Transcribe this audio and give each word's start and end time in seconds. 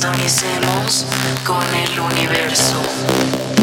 sintonicemos 0.00 1.06
con 1.44 1.64
el 1.74 1.98
universo. 1.98 3.57